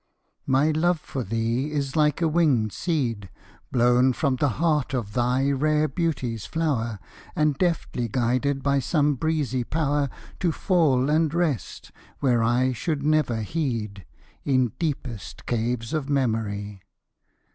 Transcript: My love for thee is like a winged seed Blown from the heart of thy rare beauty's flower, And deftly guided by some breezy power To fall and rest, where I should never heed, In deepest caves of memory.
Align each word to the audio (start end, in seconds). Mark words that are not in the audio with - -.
My 0.47 0.71
love 0.71 0.99
for 0.99 1.23
thee 1.23 1.71
is 1.71 1.95
like 1.95 2.23
a 2.23 2.27
winged 2.27 2.73
seed 2.73 3.29
Blown 3.71 4.13
from 4.13 4.37
the 4.37 4.49
heart 4.57 4.95
of 4.95 5.13
thy 5.13 5.51
rare 5.51 5.87
beauty's 5.87 6.47
flower, 6.47 6.97
And 7.35 7.55
deftly 7.59 8.07
guided 8.07 8.63
by 8.63 8.79
some 8.79 9.13
breezy 9.13 9.63
power 9.63 10.09
To 10.39 10.51
fall 10.51 11.07
and 11.11 11.31
rest, 11.31 11.91
where 12.19 12.41
I 12.41 12.73
should 12.73 13.03
never 13.03 13.41
heed, 13.41 14.07
In 14.43 14.71
deepest 14.79 15.45
caves 15.45 15.93
of 15.93 16.09
memory. 16.09 16.81